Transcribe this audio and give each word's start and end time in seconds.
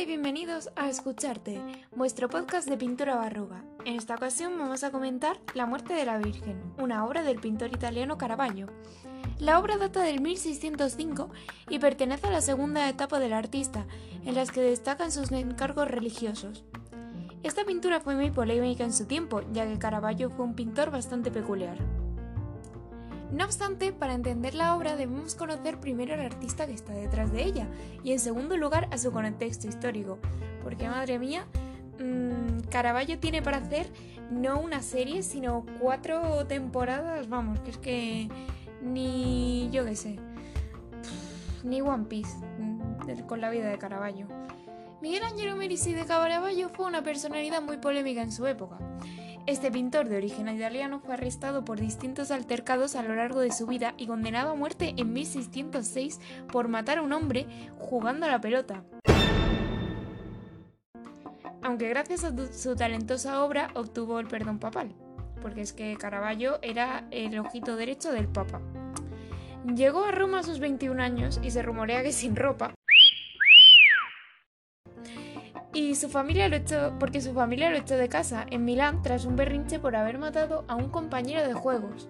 y 0.00 0.06
bienvenidos 0.06 0.70
a 0.76 0.88
Escucharte, 0.88 1.60
vuestro 1.94 2.30
podcast 2.30 2.66
de 2.66 2.78
pintura 2.78 3.16
barroca. 3.16 3.62
En 3.84 3.96
esta 3.96 4.14
ocasión 4.14 4.58
vamos 4.58 4.82
a 4.82 4.90
comentar 4.90 5.36
La 5.52 5.66
muerte 5.66 5.92
de 5.92 6.06
la 6.06 6.16
Virgen, 6.16 6.72
una 6.78 7.04
obra 7.04 7.22
del 7.22 7.38
pintor 7.38 7.68
italiano 7.68 8.16
Caravaggio. 8.16 8.68
La 9.38 9.58
obra 9.58 9.76
data 9.76 10.00
del 10.00 10.22
1605 10.22 11.28
y 11.68 11.78
pertenece 11.78 12.28
a 12.28 12.30
la 12.30 12.40
segunda 12.40 12.88
etapa 12.88 13.18
del 13.18 13.34
artista, 13.34 13.86
en 14.24 14.36
las 14.36 14.50
que 14.50 14.62
destacan 14.62 15.12
sus 15.12 15.30
encargos 15.32 15.86
religiosos. 15.86 16.64
Esta 17.42 17.64
pintura 17.64 18.00
fue 18.00 18.14
muy 18.14 18.30
polémica 18.30 18.84
en 18.84 18.94
su 18.94 19.04
tiempo, 19.04 19.42
ya 19.52 19.66
que 19.66 19.78
Caravaggio 19.78 20.30
fue 20.30 20.46
un 20.46 20.54
pintor 20.54 20.90
bastante 20.90 21.30
peculiar. 21.30 21.76
No 23.32 23.44
obstante, 23.44 23.92
para 23.92 24.14
entender 24.14 24.54
la 24.54 24.74
obra 24.76 24.96
debemos 24.96 25.34
conocer 25.34 25.78
primero 25.78 26.14
al 26.14 26.20
artista 26.20 26.66
que 26.66 26.72
está 26.72 26.92
detrás 26.92 27.32
de 27.32 27.44
ella 27.44 27.68
y 28.02 28.12
en 28.12 28.18
segundo 28.18 28.56
lugar 28.56 28.88
a 28.90 28.98
su 28.98 29.12
contexto 29.12 29.68
histórico, 29.68 30.18
porque 30.64 30.88
madre 30.88 31.18
mía, 31.18 31.46
mmm, 32.00 32.60
Caravaggio 32.70 33.18
tiene 33.18 33.40
para 33.40 33.58
hacer 33.58 33.86
no 34.30 34.60
una 34.60 34.82
serie, 34.82 35.22
sino 35.22 35.64
cuatro 35.80 36.46
temporadas, 36.46 37.28
vamos, 37.28 37.60
que 37.60 37.70
es 37.70 37.78
que 37.78 38.28
ni 38.82 39.70
yo 39.70 39.84
qué 39.84 39.94
sé, 39.94 40.18
ni 41.62 41.80
One 41.82 42.06
Piece 42.06 42.36
mm, 42.58 43.26
con 43.26 43.40
la 43.40 43.50
vida 43.50 43.68
de 43.68 43.78
Caravaggio. 43.78 44.26
Miguel 45.00 45.22
Ángel 45.24 45.56
Merisi 45.56 45.94
de 45.94 46.04
Caravaggio 46.04 46.68
fue 46.68 46.84
una 46.84 47.02
personalidad 47.02 47.62
muy 47.62 47.78
polémica 47.78 48.20
en 48.20 48.30
su 48.30 48.46
época. 48.46 48.78
Este 49.46 49.70
pintor 49.70 50.10
de 50.10 50.18
origen 50.18 50.46
italiano 50.48 51.00
fue 51.00 51.14
arrestado 51.14 51.64
por 51.64 51.80
distintos 51.80 52.30
altercados 52.30 52.94
a 52.96 53.02
lo 53.02 53.14
largo 53.14 53.40
de 53.40 53.50
su 53.50 53.66
vida 53.66 53.94
y 53.96 54.06
condenado 54.06 54.50
a 54.50 54.54
muerte 54.54 54.92
en 54.98 55.14
1606 55.14 56.20
por 56.52 56.68
matar 56.68 56.98
a 56.98 57.02
un 57.02 57.14
hombre 57.14 57.46
jugando 57.78 58.26
a 58.26 58.28
la 58.28 58.42
pelota. 58.42 58.84
Aunque 61.62 61.88
gracias 61.88 62.24
a 62.24 62.52
su 62.52 62.76
talentosa 62.76 63.42
obra 63.42 63.70
obtuvo 63.74 64.20
el 64.20 64.28
perdón 64.28 64.58
papal, 64.58 64.94
porque 65.40 65.62
es 65.62 65.72
que 65.72 65.96
Caravaggio 65.96 66.58
era 66.60 67.06
el 67.10 67.38
ojito 67.38 67.76
derecho 67.76 68.12
del 68.12 68.28
Papa. 68.28 68.60
Llegó 69.74 70.04
a 70.04 70.10
Roma 70.10 70.40
a 70.40 70.42
sus 70.42 70.58
21 70.58 71.02
años 71.02 71.40
y 71.42 71.50
se 71.50 71.62
rumorea 71.62 72.02
que 72.02 72.12
sin 72.12 72.36
ropa, 72.36 72.74
y 75.72 75.94
su 75.94 76.08
familia 76.08 76.48
lo 76.48 76.56
echó 76.56 76.92
porque 76.98 77.20
su 77.20 77.32
familia 77.32 77.70
lo 77.70 77.76
echó 77.76 77.96
de 77.96 78.08
casa 78.08 78.44
en 78.50 78.64
Milán 78.64 79.02
tras 79.02 79.24
un 79.24 79.36
berrinche 79.36 79.78
por 79.78 79.94
haber 79.94 80.18
matado 80.18 80.64
a 80.68 80.74
un 80.74 80.88
compañero 80.88 81.46
de 81.46 81.54
juegos. 81.54 82.08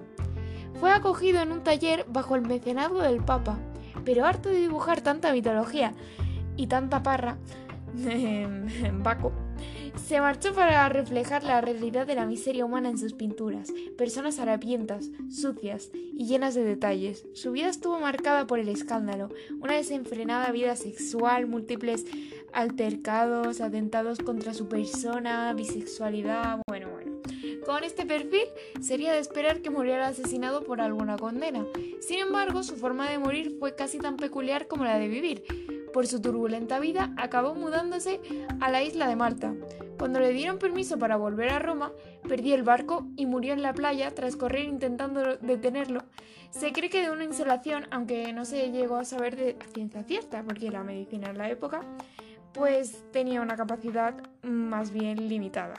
Fue 0.78 0.92
acogido 0.92 1.42
en 1.42 1.52
un 1.52 1.62
taller 1.62 2.06
bajo 2.08 2.36
el 2.36 2.42
mecenazgo 2.42 3.02
del 3.02 3.22
Papa, 3.22 3.58
pero 4.04 4.24
harto 4.24 4.48
de 4.48 4.60
dibujar 4.60 5.02
tanta 5.02 5.32
mitología 5.32 5.92
y 6.56 6.68
tanta 6.68 7.02
parra, 7.02 7.36
Baco, 9.02 9.32
se 9.96 10.20
marchó 10.20 10.54
para 10.54 10.88
reflejar 10.88 11.44
la 11.44 11.60
realidad 11.60 12.06
de 12.06 12.14
la 12.14 12.26
miseria 12.26 12.64
humana 12.64 12.90
en 12.90 12.98
sus 12.98 13.14
pinturas, 13.14 13.72
personas 13.96 14.38
harapientas, 14.38 15.10
sucias 15.30 15.90
y 15.94 16.26
llenas 16.26 16.54
de 16.54 16.64
detalles. 16.64 17.26
Su 17.34 17.52
vida 17.52 17.68
estuvo 17.68 18.00
marcada 18.00 18.46
por 18.46 18.58
el 18.58 18.68
escándalo, 18.68 19.28
una 19.60 19.74
desenfrenada 19.74 20.50
vida 20.52 20.76
sexual, 20.76 21.46
múltiples 21.46 22.06
altercados, 22.52 23.60
atentados 23.60 24.18
contra 24.18 24.54
su 24.54 24.68
persona, 24.68 25.52
bisexualidad, 25.54 26.60
bueno, 26.66 26.90
bueno. 26.90 27.20
Con 27.64 27.84
este 27.84 28.06
perfil 28.06 28.46
sería 28.80 29.12
de 29.12 29.18
esperar 29.18 29.60
que 29.60 29.70
muriera 29.70 30.08
asesinado 30.08 30.64
por 30.64 30.80
alguna 30.80 31.16
condena. 31.16 31.64
Sin 32.00 32.18
embargo, 32.18 32.62
su 32.62 32.76
forma 32.76 33.08
de 33.10 33.18
morir 33.18 33.56
fue 33.58 33.76
casi 33.76 33.98
tan 33.98 34.16
peculiar 34.16 34.66
como 34.66 34.84
la 34.84 34.98
de 34.98 35.08
vivir. 35.08 35.44
Por 35.92 36.06
su 36.06 36.20
turbulenta 36.20 36.78
vida, 36.78 37.12
acabó 37.16 37.54
mudándose 37.54 38.20
a 38.60 38.70
la 38.70 38.82
isla 38.82 39.08
de 39.08 39.16
Malta. 39.16 39.54
Cuando 39.98 40.20
le 40.20 40.32
dieron 40.32 40.58
permiso 40.58 40.98
para 40.98 41.16
volver 41.16 41.50
a 41.50 41.58
Roma, 41.58 41.92
perdió 42.28 42.54
el 42.54 42.62
barco 42.62 43.06
y 43.16 43.26
murió 43.26 43.52
en 43.52 43.62
la 43.62 43.74
playa 43.74 44.10
tras 44.14 44.36
correr 44.36 44.64
intentando 44.64 45.36
detenerlo. 45.36 46.00
Se 46.50 46.72
cree 46.72 46.90
que 46.90 47.02
de 47.02 47.10
una 47.10 47.24
insolación, 47.24 47.86
aunque 47.90 48.32
no 48.32 48.44
se 48.44 48.70
llegó 48.70 48.96
a 48.96 49.04
saber 49.04 49.36
de 49.36 49.56
ciencia 49.74 50.02
cierta, 50.04 50.42
porque 50.42 50.70
la 50.70 50.84
medicina 50.84 51.30
en 51.30 51.38
la 51.38 51.50
época, 51.50 51.82
pues 52.52 53.04
tenía 53.12 53.40
una 53.40 53.56
capacidad 53.56 54.14
más 54.42 54.90
bien 54.90 55.28
limitada. 55.28 55.74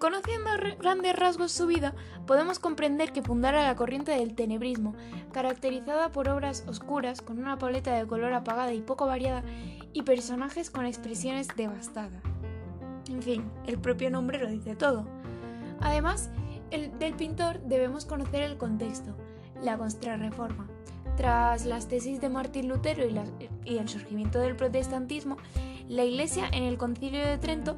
Conociendo 0.00 0.48
grandes 0.78 1.14
rasgos 1.14 1.52
su 1.52 1.66
vida, 1.66 1.94
podemos 2.26 2.58
comprender 2.58 3.12
que 3.12 3.20
fundara 3.20 3.66
la 3.66 3.76
corriente 3.76 4.12
del 4.12 4.34
tenebrismo, 4.34 4.94
caracterizada 5.30 6.10
por 6.10 6.30
obras 6.30 6.64
oscuras 6.66 7.20
con 7.20 7.38
una 7.38 7.58
paleta 7.58 7.94
de 7.94 8.06
color 8.06 8.32
apagada 8.32 8.72
y 8.72 8.80
poco 8.80 9.04
variada 9.04 9.42
y 9.92 10.00
personajes 10.00 10.70
con 10.70 10.86
expresiones 10.86 11.48
devastadas. 11.54 12.22
En 13.10 13.22
fin, 13.22 13.50
el 13.66 13.78
propio 13.78 14.10
nombre 14.10 14.38
lo 14.38 14.48
dice 14.48 14.74
todo. 14.74 15.06
Además, 15.80 16.30
el, 16.70 16.98
del 16.98 17.12
pintor 17.12 17.60
debemos 17.60 18.06
conocer 18.06 18.40
el 18.40 18.56
contexto, 18.56 19.14
la 19.62 19.76
contrarreforma. 19.76 20.66
Tras 21.18 21.66
las 21.66 21.88
tesis 21.88 22.22
de 22.22 22.30
Martín 22.30 22.68
Lutero 22.68 23.04
y 23.66 23.76
el 23.76 23.86
surgimiento 23.86 24.38
del 24.38 24.56
protestantismo, 24.56 25.36
la 25.88 26.04
Iglesia 26.04 26.48
en 26.52 26.62
el 26.62 26.78
Concilio 26.78 27.26
de 27.26 27.36
Trento 27.36 27.76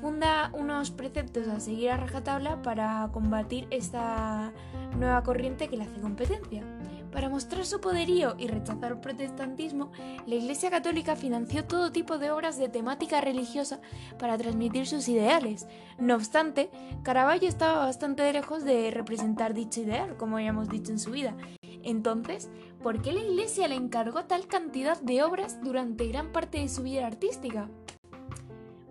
funda 0.00 0.50
unos 0.54 0.90
preceptos 0.90 1.48
a 1.48 1.60
seguir 1.60 1.90
a 1.90 1.96
rajatabla 1.96 2.62
para 2.62 3.08
combatir 3.12 3.66
esta 3.70 4.52
nueva 4.96 5.22
corriente 5.22 5.68
que 5.68 5.76
le 5.76 5.84
hace 5.84 6.00
competencia. 6.00 6.64
Para 7.12 7.30
mostrar 7.30 7.64
su 7.64 7.80
poderío 7.80 8.34
y 8.38 8.48
rechazar 8.48 8.92
el 8.92 9.00
protestantismo, 9.00 9.90
la 10.26 10.34
Iglesia 10.34 10.70
Católica 10.70 11.16
financió 11.16 11.64
todo 11.64 11.90
tipo 11.90 12.18
de 12.18 12.30
obras 12.30 12.58
de 12.58 12.68
temática 12.68 13.20
religiosa 13.20 13.80
para 14.18 14.36
transmitir 14.36 14.86
sus 14.86 15.08
ideales. 15.08 15.66
No 15.98 16.14
obstante, 16.14 16.70
Caravaggio 17.02 17.48
estaba 17.48 17.86
bastante 17.86 18.30
lejos 18.30 18.64
de 18.64 18.90
representar 18.90 19.54
dicho 19.54 19.80
ideal, 19.80 20.16
como 20.16 20.38
ya 20.38 20.48
hemos 20.48 20.68
dicho 20.68 20.92
en 20.92 20.98
su 20.98 21.10
vida. 21.10 21.34
Entonces, 21.82 22.50
¿por 22.82 23.00
qué 23.00 23.12
la 23.12 23.20
Iglesia 23.20 23.68
le 23.68 23.76
encargó 23.76 24.24
tal 24.24 24.46
cantidad 24.46 25.00
de 25.00 25.22
obras 25.22 25.62
durante 25.62 26.08
gran 26.08 26.30
parte 26.30 26.58
de 26.58 26.68
su 26.68 26.82
vida 26.82 27.06
artística? 27.06 27.70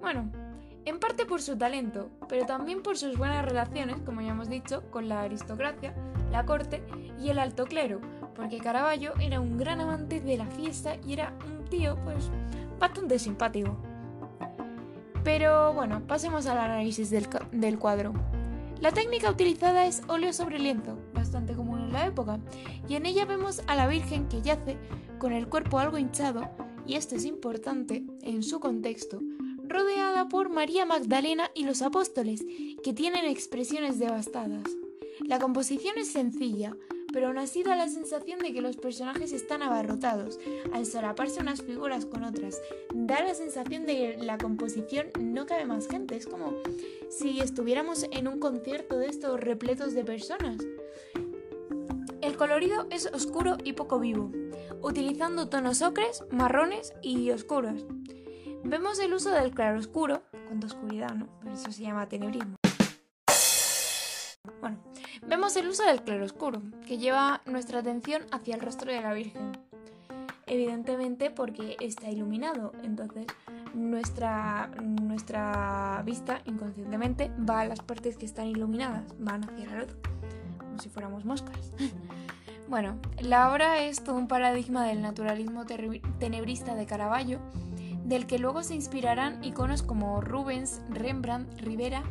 Bueno, 0.01 0.31
en 0.87 0.99
parte 0.99 1.25
por 1.25 1.41
su 1.41 1.57
talento, 1.57 2.09
pero 2.29 2.45
también 2.45 2.81
por 2.81 2.97
sus 2.97 3.17
buenas 3.17 3.43
relaciones, 3.43 3.97
como 4.05 4.21
ya 4.21 4.29
hemos 4.29 4.49
dicho, 4.49 4.89
con 4.89 5.09
la 5.09 5.21
aristocracia, 5.21 5.93
la 6.31 6.45
corte 6.45 6.81
y 7.19 7.29
el 7.29 7.39
alto 7.39 7.65
clero, 7.65 7.99
porque 8.33 8.59
Caravaggio 8.59 9.13
era 9.19 9.41
un 9.41 9.57
gran 9.57 9.81
amante 9.81 10.21
de 10.21 10.37
la 10.37 10.45
fiesta 10.45 10.95
y 11.05 11.11
era 11.11 11.33
un 11.45 11.65
tío, 11.65 11.97
pues, 12.05 12.29
bastante 12.79 13.19
simpático. 13.19 13.75
Pero 15.25 15.73
bueno, 15.73 16.07
pasemos 16.07 16.45
al 16.45 16.57
análisis 16.57 17.09
del, 17.09 17.27
del 17.51 17.77
cuadro. 17.77 18.13
La 18.79 18.93
técnica 18.93 19.29
utilizada 19.29 19.87
es 19.87 20.03
óleo 20.07 20.31
sobre 20.31 20.57
lienzo, 20.57 20.97
bastante 21.13 21.53
común 21.53 21.81
en 21.81 21.91
la 21.91 22.05
época, 22.05 22.39
y 22.87 22.95
en 22.95 23.05
ella 23.05 23.25
vemos 23.25 23.61
a 23.67 23.75
la 23.75 23.87
Virgen 23.87 24.29
que 24.29 24.41
yace 24.41 24.77
con 25.19 25.33
el 25.33 25.49
cuerpo 25.49 25.79
algo 25.79 25.97
hinchado, 25.97 26.49
y 26.85 26.95
esto 26.95 27.15
es 27.15 27.25
importante 27.25 28.05
en 28.21 28.41
su 28.41 28.61
contexto, 28.61 29.19
por 30.25 30.49
María 30.49 30.85
Magdalena 30.85 31.51
y 31.53 31.63
los 31.63 31.81
apóstoles, 31.81 32.43
que 32.83 32.93
tienen 32.93 33.25
expresiones 33.25 33.99
devastadas. 33.99 34.63
La 35.21 35.39
composición 35.39 35.97
es 35.97 36.11
sencilla, 36.11 36.75
pero 37.13 37.27
aún 37.27 37.37
así 37.37 37.63
da 37.63 37.75
la 37.75 37.87
sensación 37.87 38.39
de 38.39 38.51
que 38.53 38.61
los 38.61 38.77
personajes 38.77 39.31
están 39.31 39.61
abarrotados, 39.61 40.39
al 40.73 40.85
solaparse 40.85 41.41
unas 41.41 41.61
figuras 41.61 42.05
con 42.05 42.23
otras. 42.23 42.61
Da 42.93 43.23
la 43.23 43.33
sensación 43.33 43.85
de 43.85 43.95
que 43.95 44.17
la 44.17 44.37
composición 44.37 45.07
no 45.19 45.45
cabe 45.45 45.65
más 45.65 45.87
gente, 45.87 46.15
es 46.15 46.27
como 46.27 46.53
si 47.09 47.39
estuviéramos 47.39 48.05
en 48.11 48.27
un 48.27 48.39
concierto 48.39 48.97
de 48.97 49.07
estos 49.07 49.39
repletos 49.39 49.93
de 49.93 50.03
personas. 50.03 50.57
El 52.21 52.35
colorido 52.35 52.87
es 52.89 53.05
oscuro 53.07 53.57
y 53.63 53.73
poco 53.73 53.99
vivo, 53.99 54.31
utilizando 54.81 55.49
tonos 55.49 55.81
ocres, 55.81 56.23
marrones 56.31 56.93
y 57.01 57.31
oscuros. 57.31 57.85
Vemos 58.63 58.99
el 58.99 59.13
uso 59.13 59.31
del 59.31 59.51
claroscuro, 59.51 60.23
con 60.47 60.63
oscuridad, 60.63 61.13
¿no? 61.13 61.27
Pero 61.41 61.55
eso 61.55 61.71
se 61.71 61.83
llama 61.83 62.07
tenebrismo. 62.07 62.55
Bueno, 64.61 64.77
vemos 65.25 65.55
el 65.55 65.67
uso 65.67 65.83
del 65.83 66.01
claroscuro, 66.03 66.61
que 66.85 66.97
lleva 66.97 67.41
nuestra 67.45 67.79
atención 67.79 68.23
hacia 68.31 68.55
el 68.55 68.61
rostro 68.61 68.91
de 68.91 69.01
la 69.01 69.13
Virgen. 69.13 69.51
Evidentemente 70.45 71.29
porque 71.29 71.75
está 71.81 72.09
iluminado, 72.09 72.71
entonces 72.83 73.27
nuestra, 73.73 74.67
nuestra 74.81 76.01
vista 76.05 76.41
inconscientemente 76.45 77.31
va 77.37 77.61
a 77.61 77.65
las 77.65 77.81
partes 77.81 78.17
que 78.17 78.25
están 78.25 78.47
iluminadas, 78.47 79.03
van 79.19 79.43
hacia 79.43 79.67
la 79.67 79.79
luz, 79.81 79.95
como 80.57 80.79
si 80.79 80.89
fuéramos 80.89 81.25
moscas. 81.25 81.73
bueno, 82.69 82.97
la 83.19 83.51
obra 83.51 83.79
es 83.81 84.03
todo 84.03 84.15
un 84.15 84.27
paradigma 84.27 84.85
del 84.85 85.01
naturalismo 85.01 85.65
tenebrista 86.19 86.75
de 86.75 86.85
Caravaggio, 86.85 87.39
del 88.07 88.25
que 88.25 88.39
luego 88.39 88.63
se 88.63 88.73
inspirarán 88.73 89.43
iconos 89.43 89.83
como 89.83 90.21
Rubens, 90.21 90.81
Rembrandt, 90.89 91.59
Rivera 91.59 92.03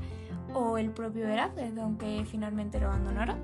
o 0.54 0.76
el 0.76 0.90
propio 0.90 1.26
Velázquez, 1.26 1.76
aunque 1.78 2.24
finalmente 2.30 2.78
lo 2.78 2.88
abandonará. 2.88 3.36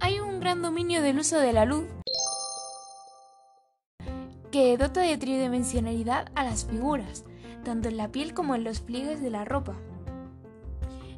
Hay 0.00 0.20
un 0.20 0.38
gran 0.38 0.60
dominio 0.60 1.00
del 1.00 1.18
uso 1.18 1.38
de 1.38 1.54
la 1.54 1.64
luz 1.64 1.86
que 4.50 4.76
dota 4.76 5.00
de 5.00 5.16
tridimensionalidad 5.16 6.30
a 6.34 6.44
las 6.44 6.66
figuras, 6.66 7.24
tanto 7.64 7.88
en 7.88 7.96
la 7.96 8.12
piel 8.12 8.34
como 8.34 8.54
en 8.54 8.62
los 8.62 8.80
pliegues 8.80 9.22
de 9.22 9.30
la 9.30 9.46
ropa. 9.46 9.74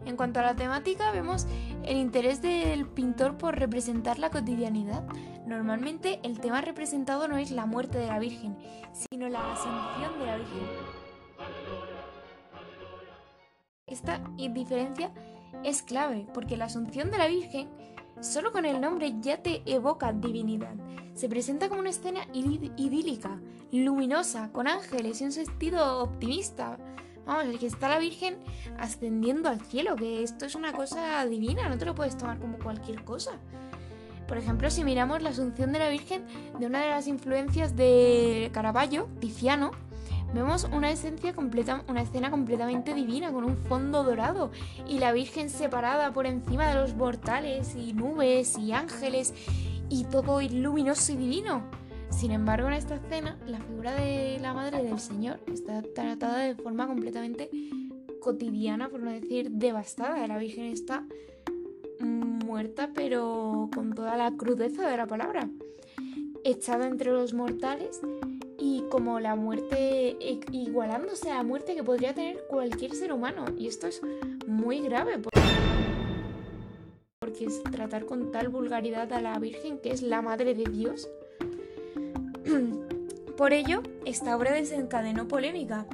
En 0.07 0.17
cuanto 0.17 0.41
a 0.41 0.45
la 0.45 0.57
temática, 0.57 1.11
vemos 1.11 1.47
el 1.85 1.97
interés 1.97 2.41
del 2.41 2.87
pintor 2.87 3.37
por 3.37 3.59
representar 3.59 4.19
la 4.19 4.31
cotidianidad. 4.31 5.05
Normalmente 5.49 6.21
el 6.25 6.41
tema 6.41 6.61
representado 6.61 7.27
no 7.27 7.39
es 7.39 7.51
la 7.51 7.65
muerte 7.65 7.97
de 7.97 8.09
la 8.09 8.19
Virgen, 8.19 8.55
sino 8.93 9.31
la 9.31 9.55
asunción 9.55 10.19
de 10.19 10.27
la 10.27 10.37
Virgen. 10.37 10.69
Esta 13.87 14.21
diferencia 14.37 15.11
es 15.65 15.83
clave 15.83 16.27
porque 16.35 16.59
la 16.59 16.67
asunción 16.67 17.11
de 17.11 17.17
la 17.17 17.29
Virgen 17.29 17.71
solo 18.21 18.53
con 18.53 18.67
el 18.67 18.79
nombre 18.79 19.15
ya 19.23 19.39
te 19.43 19.63
evoca 19.65 20.13
divinidad. 20.13 20.75
Se 21.15 21.31
presenta 21.31 21.71
como 21.71 21.81
una 21.81 21.91
escena 21.91 22.27
idílica, 22.35 23.41
luminosa, 23.73 24.53
con 24.53 24.69
ángeles 24.69 25.23
y 25.23 25.25
un 25.25 25.33
sentido 25.33 26.03
optimista. 26.03 26.77
Vamos, 27.25 27.47
el 27.47 27.59
que 27.59 27.69
está 27.69 27.89
la 27.89 27.99
Virgen 27.99 28.37
ascendiendo 28.79 29.49
al 29.49 29.63
cielo, 29.63 29.97
que 29.97 30.23
esto 30.23 30.45
es 30.45 30.55
una 30.55 30.75
cosa 30.75 31.25
divina, 31.25 31.71
no 31.71 31.79
te 31.79 31.87
lo 31.87 31.95
puedes 31.95 32.19
tomar 32.19 32.39
como 32.39 32.59
cualquier 32.59 33.03
cosa. 33.03 33.41
Por 34.29 34.37
ejemplo, 34.37 34.71
si 34.71 34.85
miramos 34.85 35.23
la 35.23 35.31
Asunción 35.31 35.73
de 35.73 35.79
la 35.79 35.89
Virgen 35.89 36.23
de 36.59 36.67
una 36.67 36.83
de 36.83 36.91
las 36.91 37.09
influencias 37.09 37.75
de 37.75 38.51
Caravaggio, 38.53 39.09
Tiziano, 39.21 39.71
vemos 40.35 40.69
una 40.71 40.91
esencia 40.91 41.33
completa, 41.33 41.83
una 41.89 42.03
escena 42.03 42.31
completamente 42.31 42.93
divina 42.93 43.33
con 43.33 43.45
un 43.45 43.57
fondo 43.57 44.05
dorado 44.05 44.51
y 44.87 44.99
la 44.99 45.13
Virgen 45.13 45.49
separada 45.49 46.13
por 46.13 46.27
encima 46.27 46.69
de 46.69 46.75
los 46.75 46.95
mortales 46.95 47.75
y 47.75 47.95
nubes 47.95 48.59
y 48.59 48.73
ángeles 48.73 49.33
y 49.89 50.05
todo 50.05 50.43
luminoso 50.43 51.13
y 51.13 51.17
divino. 51.17 51.63
Sin 52.11 52.31
embargo, 52.31 52.69
en 52.69 52.75
esta 52.75 52.97
escena, 52.97 53.39
la 53.47 53.59
figura 53.59 53.95
de 53.95 54.39
la 54.41 54.53
Madre 54.53 54.83
del 54.83 54.99
Señor 54.99 55.41
está 55.47 55.83
tratada 55.83 56.39
de 56.39 56.55
forma 56.55 56.87
completamente 56.87 57.51
cotidiana, 58.21 58.91
por 58.91 59.01
no 59.01 59.11
decir 59.11 59.51
devastada. 59.53 60.27
La 60.27 60.37
Virgen 60.37 60.67
está 60.67 61.05
pero 62.95 63.69
con 63.75 63.93
toda 63.93 64.17
la 64.17 64.33
crudeza 64.37 64.89
de 64.89 64.97
la 64.97 65.07
palabra. 65.07 65.49
Echada 66.45 66.87
entre 66.87 67.13
los 67.13 67.35
mortales 67.35 68.01
y 68.59 68.83
como 68.91 69.21
la 69.21 69.37
muerte 69.37 70.17
igualándose 70.53 71.31
a 71.31 71.37
la 71.37 71.43
muerte 71.43 71.75
que 71.75 71.85
podría 71.85 72.15
tener 72.15 72.45
cualquier 72.49 72.95
ser 72.95 73.13
humano. 73.13 73.45
Y 73.57 73.69
esto 73.69 73.87
es 73.87 74.01
muy 74.47 74.81
grave 74.81 75.19
porque 77.21 77.45
es 77.45 77.63
tratar 77.65 78.07
con 78.07 78.33
tal 78.33 78.49
vulgaridad 78.49 79.13
a 79.13 79.21
la 79.21 79.39
Virgen, 79.39 79.79
que 79.79 79.91
es 79.91 80.03
la 80.03 80.23
Madre 80.23 80.55
de 80.55 80.65
Dios, 80.65 81.09
por 83.37 83.53
ello, 83.53 83.83
esta 84.05 84.37
obra 84.37 84.53
desencadenó 84.53 85.29
polémica, 85.29 85.87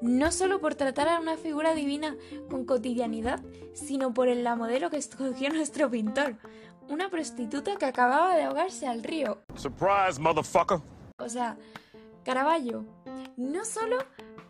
no 0.00 0.30
solo 0.32 0.60
por 0.60 0.74
tratar 0.74 1.08
a 1.08 1.20
una 1.20 1.36
figura 1.36 1.74
divina 1.74 2.16
con 2.50 2.64
cotidianidad, 2.64 3.40
sino 3.74 4.14
por 4.14 4.28
el 4.28 4.44
la 4.44 4.56
modelo 4.56 4.90
que 4.90 4.96
escogió 4.96 5.50
nuestro 5.52 5.90
pintor, 5.90 6.36
una 6.88 7.10
prostituta 7.10 7.76
que 7.76 7.86
acababa 7.86 8.34
de 8.34 8.44
ahogarse 8.44 8.86
al 8.86 9.02
río. 9.02 9.42
Surprise, 9.54 10.18
motherfucker. 10.18 10.80
O 11.18 11.28
sea, 11.28 11.56
Caravaggio, 12.24 12.84
no 13.36 13.64
solo 13.64 13.98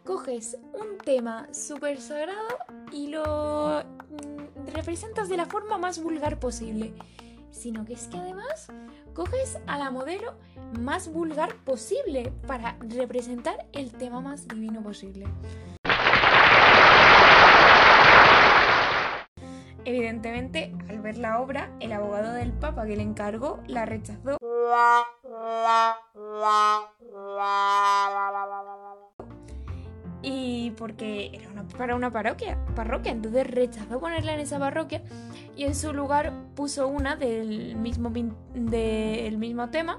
coges 0.05 0.57
un 0.73 0.99
tema 0.99 1.49
súper 1.53 2.01
sagrado 2.01 2.49
y 2.93 3.09
lo 3.09 3.83
mm, 3.83 4.67
representas 4.73 5.29
de 5.29 5.37
la 5.37 5.47
forma 5.47 5.79
más 5.79 6.03
vulgar 6.03 6.39
posible, 6.39 6.95
sino 7.51 7.85
que 7.85 7.95
es 7.95 8.09
que 8.09 8.19
además 8.19 8.69
coges 9.15 9.59
a 9.67 9.79
la 9.79 9.91
modelo 9.91 10.39
más 10.73 11.13
vulgar 11.13 11.55
posible 11.65 12.33
para 12.47 12.77
representar 12.81 13.67
el 13.73 13.93
tema 13.93 14.21
más 14.21 14.49
divino 14.49 14.83
posible. 14.83 15.27
Evidentemente, 19.85 20.75
al 20.91 21.01
ver 21.01 21.17
la 21.17 21.41
obra, 21.41 21.71
el 21.81 21.93
abogado 21.93 22.35
del 22.35 22.53
Papa 22.53 22.85
que 22.85 22.97
le 22.97 23.03
encargó 23.03 23.61
la 23.67 23.87
rechazó 23.87 24.37
y 30.23 30.73
porque 30.73 31.31
era 31.33 31.63
para 31.77 31.95
una 31.95 32.11
parroquia, 32.11 32.59
parroquia, 32.75 33.13
entonces 33.13 33.47
rechazó 33.47 34.01
ponerla 34.01 34.35
en 34.35 34.41
esa 34.41 34.59
parroquia 34.59 35.03
y 35.57 35.65
en 35.65 35.75
su 35.75 35.93
lugar 35.93 36.33
puso 36.55 36.89
una 36.89 37.17
del 37.17 37.77
mismo, 37.77 38.11
del 38.55 39.39
mismo 39.39 39.71
tema, 39.71 39.97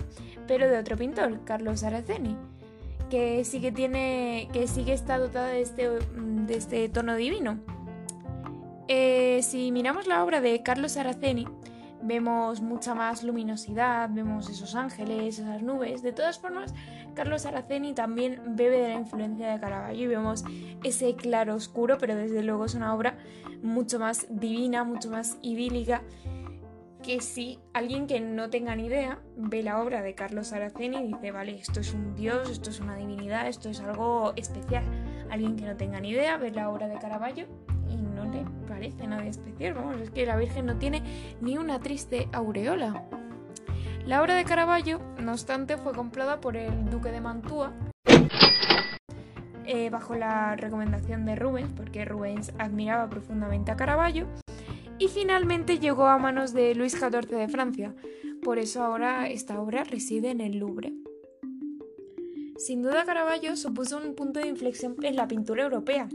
pero 0.48 0.70
de 0.70 0.78
otro 0.78 0.98
pintor, 0.98 1.44
Carlos 1.46 1.84
Araceni, 1.84 2.36
que 3.10 3.44
sí 3.46 3.62
que 3.62 3.72
tiene, 3.72 4.50
que 4.52 4.68
sí 4.68 4.84
está 4.92 5.18
dotada 5.18 5.48
de 5.48 5.62
este, 5.62 5.90
de 5.90 6.56
este 6.56 6.90
tono 6.90 7.16
divino. 7.16 7.60
Eh, 8.88 9.42
si 9.44 9.72
miramos 9.72 10.08
la 10.08 10.24
obra 10.24 10.42
de 10.42 10.64
Carlos 10.64 10.98
Araceni, 10.98 11.48
vemos 12.02 12.62
mucha 12.62 12.96
más 12.96 13.24
luminosidad, 13.24 14.10
vemos 14.12 14.50
esos 14.50 14.76
ángeles, 14.76 15.40
esas 15.40 15.62
nubes. 15.62 16.02
De 16.02 16.12
todas 16.12 16.40
formas, 16.40 16.74
Carlos 17.14 17.46
Araceni 17.46 17.94
también 17.94 18.42
bebe 18.56 18.78
de 18.80 18.90
la 18.90 18.96
influencia 18.96 19.52
de 19.52 19.60
Caravaggio 19.60 20.04
y 20.04 20.08
vemos 20.08 20.44
ese 20.84 21.16
claro 21.16 21.56
oscuro, 21.56 21.98
pero 21.98 22.16
desde 22.16 22.44
luego 22.44 22.66
es 22.66 22.76
una 22.76 22.94
obra 22.94 23.18
mucho 23.62 24.00
más 24.00 24.28
divina, 24.30 24.84
mucho 24.84 25.10
más 25.10 25.38
idílica. 25.42 26.02
Que 27.04 27.22
si 27.22 27.60
alguien 27.74 28.08
que 28.08 28.20
no 28.20 28.50
tenga 28.50 28.76
ni 28.76 28.86
idea 28.86 29.20
ve 29.38 29.64
la 29.64 29.82
obra 29.82 30.02
de 30.02 30.16
Carlos 30.16 30.52
Araceni 30.52 30.98
y 30.98 31.14
dice, 31.14 31.32
vale, 31.32 31.56
esto 31.56 31.80
es 31.80 31.94
un 31.94 32.14
dios, 32.14 32.50
esto 32.50 32.70
es 32.70 32.82
una 32.82 32.98
divinidad, 32.98 33.48
esto 33.48 33.70
es 33.70 33.80
algo 33.80 34.34
especial. 34.36 34.84
Alguien 35.30 35.56
que 35.56 35.66
no 35.66 35.78
tenga 35.78 36.02
ni 36.02 36.10
idea 36.10 36.38
ve 36.38 36.52
la 36.52 36.70
obra 36.70 36.88
de 36.88 37.00
Caravaggio 37.00 37.48
parece 38.68 39.08
nada 39.08 39.26
especial. 39.26 39.74
Vamos, 39.74 39.98
es 40.02 40.10
que 40.10 40.26
la 40.26 40.38
Virgen 40.38 40.66
no 40.66 40.78
tiene 40.78 41.04
ni 41.42 41.58
una 41.58 41.80
triste 41.80 42.30
aureola. 42.32 43.06
La 44.06 44.22
obra 44.22 44.36
de 44.36 44.46
Caravaggio, 44.46 45.00
no 45.22 45.34
obstante, 45.34 45.78
fue 45.78 45.94
comprada 45.94 46.42
por 46.42 46.58
el 46.58 46.90
duque 46.90 47.12
de 47.12 47.22
Mantua 47.22 47.74
eh, 49.72 49.92
bajo 49.92 50.16
la 50.16 50.56
recomendación 50.56 51.26
de 51.26 51.36
Rubens, 51.36 51.72
porque 51.76 52.04
Rubens 52.04 52.52
admiraba 52.58 53.08
profundamente 53.08 53.70
a 53.70 53.76
Caravaggio, 53.76 54.26
y 54.98 55.10
finalmente 55.10 55.78
llegó 55.78 56.08
a 56.08 56.18
manos 56.18 56.54
de 56.54 56.74
Luis 56.74 56.94
XIV 56.94 57.28
de 57.28 57.48
Francia. 57.48 57.94
Por 58.42 58.58
eso 58.58 58.82
ahora 58.82 59.30
esta 59.30 59.62
obra 59.62 59.84
reside 59.84 60.32
en 60.32 60.42
el 60.42 60.58
Louvre. 60.58 60.94
Sin 62.58 62.82
duda 62.82 63.06
Caravaggio 63.06 63.56
supuso 63.56 63.98
un 63.98 64.16
punto 64.16 64.40
de 64.40 64.48
inflexión 64.48 64.96
en 65.04 65.16
la 65.16 65.28
pintura 65.28 65.64
europea, 65.64 66.10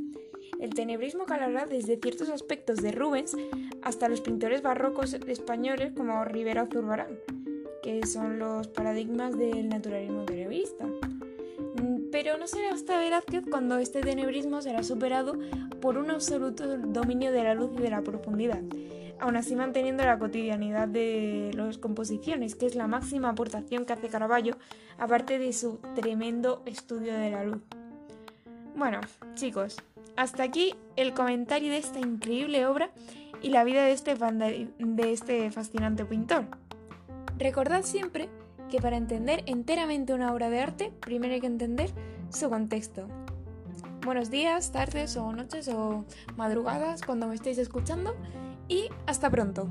el 0.61 0.75
tenebrismo 0.75 1.25
calará 1.27 1.67
desde 1.67 1.99
ciertos 1.99 2.29
aspectos 2.29 2.79
de 2.79 2.93
Rubens 2.93 3.37
hasta 3.83 4.09
los 4.09 4.21
pintores 4.21 4.63
barrocos 4.63 5.15
españoles 5.15 5.93
como 5.97 6.25
Rivera 6.25 6.65
o 6.65 6.67
Zurbarán, 6.67 7.19
que 7.83 8.07
son 8.07 8.39
los 8.39 8.69
paradigmas 8.69 9.37
del 9.37 9.69
naturalismo 9.69 10.25
tenebrista. 10.25 10.87
Mm, 10.87 12.11
pero 12.11 12.39
no 12.39 12.47
será 12.47 12.73
hasta 12.73 12.99
Velázquez 12.99 13.45
cuando 13.51 13.79
este 13.79 14.01
tenebrismo 14.01 14.63
será 14.63 14.83
superado 14.83 15.39
por 15.81 15.99
un 15.99 16.11
absoluto 16.11 16.79
dominio 16.79 17.33
de 17.33 17.45
la 17.45 17.55
luz 17.55 17.71
y 17.77 17.83
de 17.83 17.91
la 17.91 18.03
profundidad, 18.03 18.63
aún 19.21 19.37
así 19.37 19.57
manteniendo 19.57 20.05
la 20.05 20.19
cotidianidad 20.19 20.89
de 20.89 21.51
las 21.55 21.79
composiciones, 21.79 22.55
que 22.55 22.67
es 22.67 22.75
la 22.75 22.87
máxima 22.87 23.31
aportación 23.31 23.85
que 23.85 23.93
hace 23.93 24.09
Caravaggio, 24.09 24.57
aparte 24.99 25.39
de 25.39 25.53
su 25.53 25.79
tremendo 25.95 26.63
estudio 26.65 27.13
de 27.15 27.31
la 27.31 27.45
luz. 27.45 27.61
Bueno, 28.77 29.01
chicos, 29.35 29.77
hasta 30.17 30.43
aquí 30.43 30.75
el 30.97 31.15
comentario 31.15 31.71
de 31.71 31.79
esta 31.79 32.01
increíble 32.01 32.67
obra 32.67 32.91
y 33.43 33.51
la 33.51 33.65
vida 33.65 33.85
de 33.85 33.93
este, 33.93 34.15
de 34.15 35.13
este 35.13 35.51
fascinante 35.51 36.05
pintor. 36.05 36.47
Recordad 37.39 37.83
siempre 37.83 38.29
que 38.71 38.81
para 38.81 38.97
entender 38.97 39.43
enteramente 39.47 40.15
una 40.15 40.33
obra 40.33 40.51
de 40.51 40.61
arte, 40.61 40.93
primero 41.01 41.35
hay 41.35 41.41
que 41.41 41.47
entender 41.47 41.91
su 42.31 42.49
contexto. 42.49 43.07
Buenos 44.05 44.31
días, 44.31 44.73
tardes 44.73 45.17
o 45.17 45.33
noches 45.33 45.69
o 45.69 46.05
madrugadas 46.37 47.03
cuando 47.03 47.27
me 47.27 47.35
estéis 47.35 47.59
escuchando 47.59 48.15
y 48.69 48.89
hasta 49.07 49.31
pronto. 49.31 49.69